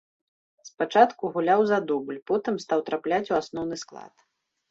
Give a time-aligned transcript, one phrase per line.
[0.69, 4.13] Спачатку гуляў за дубль, потым стаў трапляць у асноўны склад.